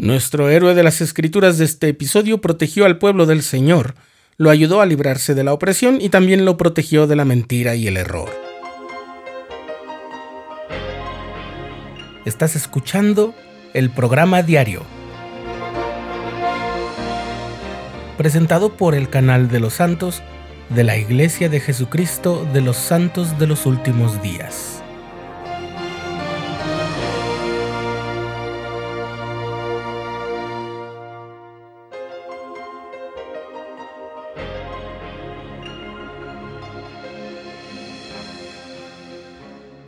[0.00, 3.96] Nuestro héroe de las escrituras de este episodio protegió al pueblo del Señor,
[4.36, 7.88] lo ayudó a librarse de la opresión y también lo protegió de la mentira y
[7.88, 8.30] el error.
[12.24, 13.34] Estás escuchando
[13.74, 14.82] el programa diario,
[18.16, 20.22] presentado por el canal de los santos
[20.68, 24.80] de la Iglesia de Jesucristo de los Santos de los Últimos Días.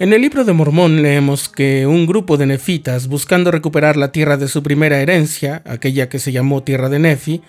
[0.01, 4.39] En el libro de Mormón leemos que un grupo de nefitas, buscando recuperar la tierra
[4.39, 7.43] de su primera herencia, aquella que se llamó tierra de Nefi,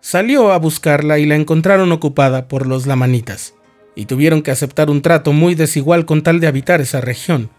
[0.00, 3.52] salió a buscarla y la encontraron ocupada por los lamanitas,
[3.94, 7.50] y tuvieron que aceptar un trato muy desigual con tal de habitar esa región.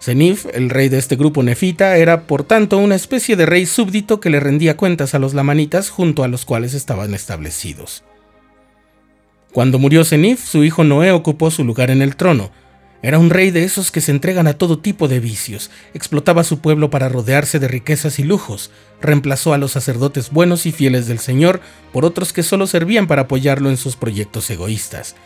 [0.00, 4.18] Zenif, el rey de este grupo nefita, era por tanto una especie de rey súbdito
[4.18, 8.02] que le rendía cuentas a los lamanitas junto a los cuales estaban establecidos.
[9.52, 12.50] Cuando murió Zenif, su hijo Noé ocupó su lugar en el trono,
[13.04, 16.44] era un rey de esos que se entregan a todo tipo de vicios, explotaba a
[16.44, 18.70] su pueblo para rodearse de riquezas y lujos,
[19.02, 21.60] reemplazó a los sacerdotes buenos y fieles del Señor
[21.92, 25.16] por otros que solo servían para apoyarlo en sus proyectos egoístas,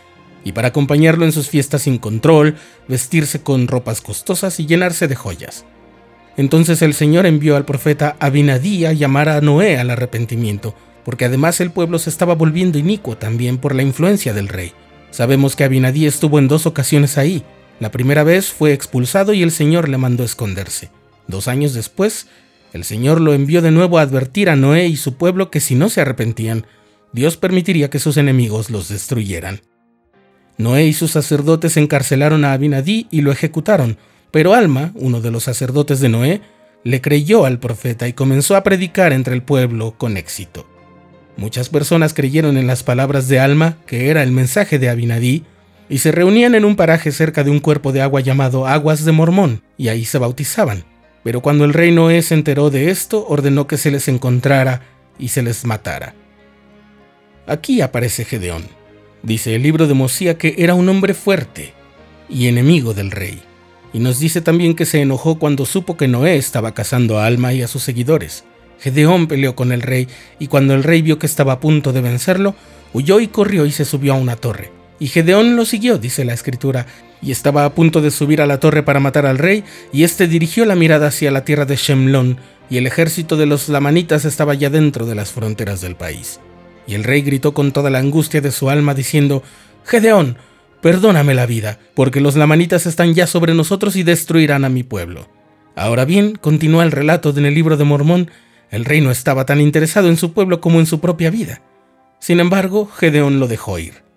[0.43, 2.57] y para acompañarlo en sus fiestas sin control,
[2.89, 5.65] vestirse con ropas costosas y llenarse de joyas.
[6.37, 11.61] Entonces el Señor envió al profeta Abinadí a llamar a Noé al arrepentimiento, porque además
[11.61, 14.73] el pueblo se estaba volviendo inicuo también por la influencia del rey.
[15.13, 17.45] Sabemos que Abinadí estuvo en dos ocasiones ahí,
[17.81, 20.91] la primera vez fue expulsado y el Señor le mandó esconderse.
[21.27, 22.27] Dos años después,
[22.73, 25.75] el Señor lo envió de nuevo a advertir a Noé y su pueblo que si
[25.75, 26.67] no se arrepentían,
[27.13, 29.61] Dios permitiría que sus enemigos los destruyeran.
[30.59, 33.97] Noé y sus sacerdotes encarcelaron a Abinadí y lo ejecutaron,
[34.31, 36.41] pero Alma, uno de los sacerdotes de Noé,
[36.85, 40.69] le creyó al profeta y comenzó a predicar entre el pueblo con éxito.
[41.37, 45.45] Muchas personas creyeron en las palabras de Alma, que era el mensaje de Abinadí,
[45.89, 49.13] y se reunían en un paraje cerca de un cuerpo de agua llamado Aguas de
[49.13, 50.85] Mormón, y ahí se bautizaban.
[51.25, 54.83] Pero cuando el rey Noé se enteró de esto, ordenó que se les encontrara
[55.19, 56.15] y se les matara.
[57.47, 58.65] Aquí aparece Gedeón.
[59.23, 61.73] Dice el libro de Mosía que era un hombre fuerte
[62.29, 63.43] y enemigo del rey.
[63.93, 67.53] Y nos dice también que se enojó cuando supo que Noé estaba cazando a Alma
[67.53, 68.45] y a sus seguidores.
[68.79, 72.01] Gedeón peleó con el rey y cuando el rey vio que estaba a punto de
[72.01, 72.55] vencerlo,
[72.93, 74.78] huyó y corrió y se subió a una torre.
[75.01, 76.87] Y Gedeón lo siguió, dice la escritura,
[77.23, 80.27] y estaba a punto de subir a la torre para matar al rey, y éste
[80.27, 82.39] dirigió la mirada hacia la tierra de Shemlón,
[82.71, 86.41] y el ejército de los lamanitas estaba ya dentro de las fronteras del país.
[86.87, 89.43] Y el rey gritó con toda la angustia de su alma, diciendo,
[89.85, 90.37] Gedeón,
[90.81, 95.29] perdóname la vida, porque los lamanitas están ya sobre nosotros y destruirán a mi pueblo.
[95.77, 98.31] Ahora bien, continúa el relato en el libro de Mormón,
[98.71, 101.63] el rey no estaba tan interesado en su pueblo como en su propia vida.
[102.21, 104.08] Sin embargo, Gedeón lo dejó ir.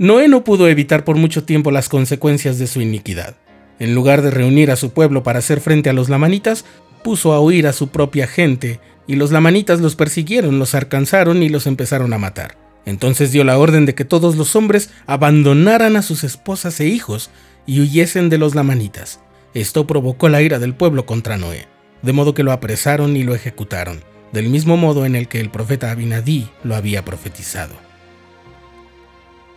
[0.00, 3.34] Noé no pudo evitar por mucho tiempo las consecuencias de su iniquidad.
[3.78, 6.64] En lugar de reunir a su pueblo para hacer frente a los lamanitas,
[7.04, 11.50] puso a huir a su propia gente, y los lamanitas los persiguieron, los alcanzaron y
[11.50, 12.56] los empezaron a matar.
[12.86, 17.28] Entonces dio la orden de que todos los hombres abandonaran a sus esposas e hijos
[17.66, 19.20] y huyesen de los lamanitas.
[19.52, 21.66] Esto provocó la ira del pueblo contra Noé,
[22.00, 25.50] de modo que lo apresaron y lo ejecutaron, del mismo modo en el que el
[25.50, 27.89] profeta Abinadí lo había profetizado.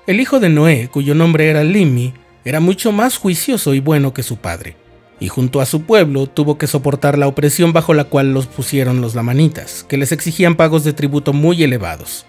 [0.05, 4.21] El hijo de Noé, cuyo nombre era Limi, era mucho más juicioso y bueno que
[4.21, 4.75] su padre,
[5.21, 8.99] y junto a su pueblo tuvo que soportar la opresión bajo la cual los pusieron
[8.99, 12.25] los lamanitas, que les exigían pagos de tributo muy elevados.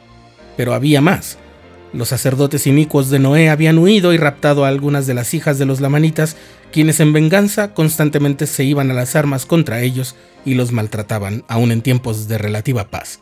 [0.56, 1.36] Pero había más.
[1.92, 5.66] Los sacerdotes inicuos de Noé habían huido y raptado a algunas de las hijas de
[5.66, 6.36] los lamanitas,
[6.70, 10.14] quienes en venganza constantemente se iban a las armas contra ellos
[10.44, 13.20] y los maltrataban, aun en tiempos de relativa paz.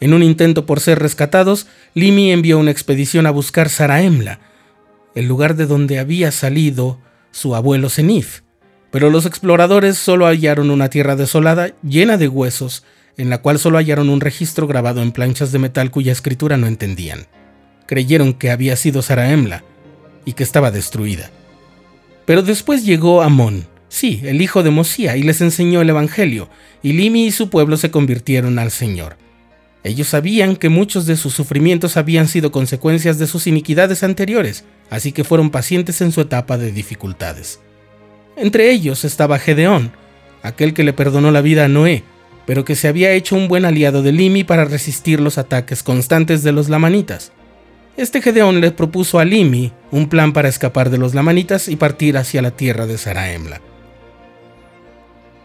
[0.00, 4.40] En un intento por ser rescatados, Limi envió una expedición a buscar Saraemla,
[5.14, 6.98] el lugar de donde había salido
[7.30, 8.42] su abuelo Zenif.
[8.90, 12.84] Pero los exploradores solo hallaron una tierra desolada llena de huesos,
[13.16, 16.66] en la cual solo hallaron un registro grabado en planchas de metal cuya escritura no
[16.66, 17.26] entendían.
[17.86, 19.64] Creyeron que había sido Saraemla
[20.26, 21.30] y que estaba destruida.
[22.26, 26.50] Pero después llegó Amón, sí, el hijo de Mosía, y les enseñó el Evangelio,
[26.82, 29.16] y Limi y su pueblo se convirtieron al Señor.
[29.86, 35.12] Ellos sabían que muchos de sus sufrimientos habían sido consecuencias de sus iniquidades anteriores, así
[35.12, 37.60] que fueron pacientes en su etapa de dificultades.
[38.36, 39.92] Entre ellos estaba Gedeón,
[40.42, 42.02] aquel que le perdonó la vida a Noé,
[42.46, 46.42] pero que se había hecho un buen aliado de Limi para resistir los ataques constantes
[46.42, 47.30] de los lamanitas.
[47.96, 52.16] Este Gedeón le propuso a Limi un plan para escapar de los lamanitas y partir
[52.16, 53.60] hacia la tierra de Saraemla.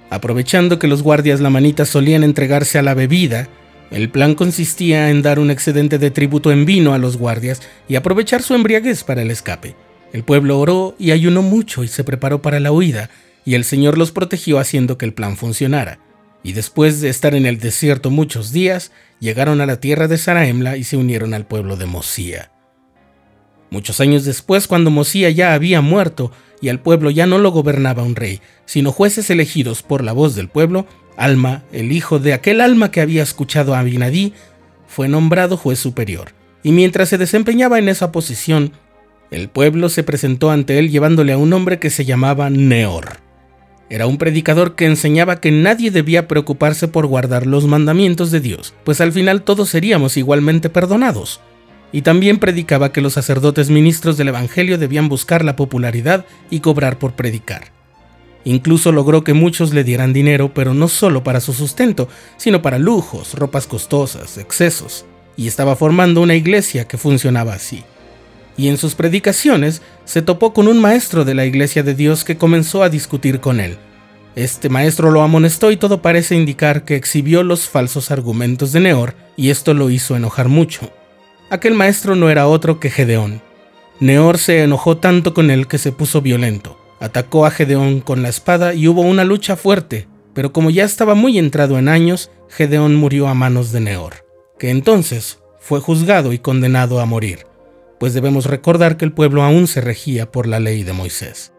[0.09, 3.47] Aprovechando que los guardias lamanitas solían entregarse a la bebida,
[3.91, 7.95] el plan consistía en dar un excedente de tributo en vino a los guardias y
[7.95, 9.75] aprovechar su embriaguez para el escape.
[10.13, 13.09] El pueblo oró y ayunó mucho y se preparó para la huida,
[13.43, 15.99] y el Señor los protegió haciendo que el plan funcionara.
[16.41, 20.77] Y después de estar en el desierto muchos días, llegaron a la tierra de Saraemla
[20.77, 22.51] y se unieron al pueblo de Mosía.
[23.69, 28.03] Muchos años después, cuando Mosía ya había muerto y al pueblo ya no lo gobernaba
[28.03, 30.85] un rey, sino jueces elegidos por la voz del pueblo,
[31.17, 34.33] Alma, el hijo de aquel alma que había escuchado a Abinadí,
[34.87, 36.33] fue nombrado juez superior.
[36.63, 38.73] Y mientras se desempeñaba en esa posición,
[39.31, 43.19] el pueblo se presentó ante él llevándole a un hombre que se llamaba Neor.
[43.89, 48.73] Era un predicador que enseñaba que nadie debía preocuparse por guardar los mandamientos de Dios,
[48.83, 51.41] pues al final todos seríamos igualmente perdonados
[51.91, 56.97] y también predicaba que los sacerdotes ministros del Evangelio debían buscar la popularidad y cobrar
[56.99, 57.80] por predicar.
[58.43, 62.07] Incluso logró que muchos le dieran dinero, pero no solo para su sustento,
[62.37, 65.05] sino para lujos, ropas costosas, excesos,
[65.37, 67.83] y estaba formando una iglesia que funcionaba así.
[68.57, 72.37] Y en sus predicaciones se topó con un maestro de la iglesia de Dios que
[72.37, 73.77] comenzó a discutir con él.
[74.35, 79.13] Este maestro lo amonestó y todo parece indicar que exhibió los falsos argumentos de Neor,
[79.35, 80.91] y esto lo hizo enojar mucho.
[81.49, 83.41] Aquel maestro no era otro que Gedeón.
[83.99, 86.80] Neor se enojó tanto con él que se puso violento.
[87.01, 91.15] Atacó a Gedeón con la espada y hubo una lucha fuerte, pero como ya estaba
[91.15, 94.25] muy entrado en años, Gedeón murió a manos de Neor,
[94.59, 97.47] que entonces fue juzgado y condenado a morir,
[97.99, 101.53] pues debemos recordar que el pueblo aún se regía por la ley de Moisés.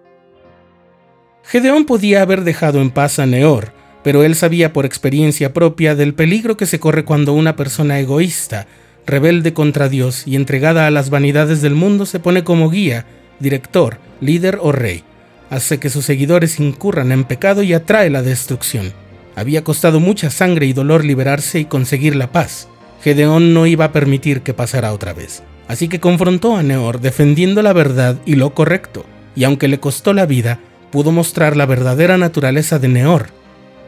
[1.42, 3.72] Gedeón podía haber dejado en paz a Neor,
[4.04, 8.68] pero él sabía por experiencia propia del peligro que se corre cuando una persona egoísta
[9.06, 13.06] rebelde contra Dios y entregada a las vanidades del mundo, se pone como guía,
[13.40, 15.02] director, líder o rey.
[15.52, 18.94] Hace que sus seguidores incurran en pecado y atrae la destrucción.
[19.36, 22.68] Había costado mucha sangre y dolor liberarse y conseguir la paz.
[23.02, 25.42] Gedeón no iba a permitir que pasara otra vez.
[25.68, 29.04] Así que confrontó a Neor defendiendo la verdad y lo correcto,
[29.36, 30.58] y aunque le costó la vida,
[30.90, 33.26] pudo mostrar la verdadera naturaleza de Neor,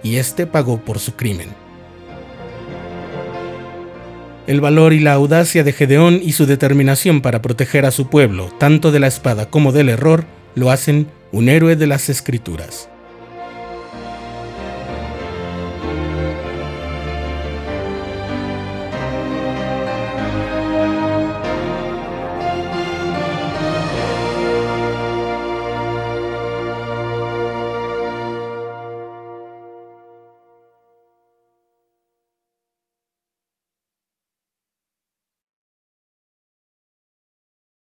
[0.02, 1.48] y éste pagó por su crimen.
[4.46, 8.50] El valor y la audacia de Gedeón y su determinación para proteger a su pueblo,
[8.58, 12.88] tanto de la espada como del error, lo hacen un héroe de las escrituras.